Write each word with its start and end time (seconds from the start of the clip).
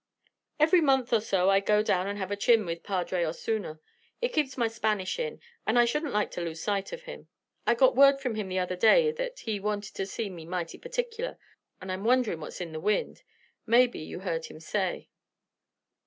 "Every 0.59 0.81
month 0.81 1.13
or 1.13 1.21
so 1.21 1.51
I 1.51 1.59
go 1.59 1.83
down 1.83 2.07
and 2.07 2.17
have 2.17 2.31
a 2.31 2.35
chin 2.35 2.65
with 2.65 2.81
Padre 2.81 3.23
Osuna. 3.23 3.79
It 4.19 4.33
keeps 4.33 4.57
my 4.57 4.67
Spanish 4.67 5.19
in, 5.19 5.39
and 5.67 5.77
I 5.77 5.85
shouldn't 5.85 6.11
like 6.11 6.31
to 6.31 6.41
lose 6.41 6.59
sight 6.59 6.91
of 6.91 7.03
him. 7.03 7.27
I 7.67 7.75
got 7.75 7.95
word 7.95 8.19
from 8.19 8.33
him 8.33 8.49
the 8.49 8.57
other 8.57 8.75
day 8.75 9.11
that 9.11 9.41
he 9.41 9.59
wanted 9.59 9.93
to 9.93 10.07
see 10.07 10.27
me 10.27 10.43
mighty 10.43 10.79
particular, 10.79 11.37
and 11.79 11.91
I'm 11.91 12.03
wonderin' 12.03 12.39
what's 12.39 12.61
in 12.61 12.71
the 12.71 12.79
wind. 12.79 13.21
Maybe 13.67 13.99
you 13.99 14.21
heard 14.21 14.45
him 14.47 14.59
say." 14.59 15.11